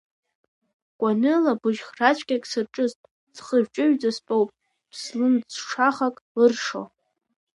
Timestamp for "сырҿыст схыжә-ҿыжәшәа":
2.51-4.11